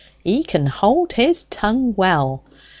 He 0.23 0.43
can 0.43 0.65
hold 0.65 1.13
his 1.13 1.43
tongue 1.43 1.93
well. 1.95 2.41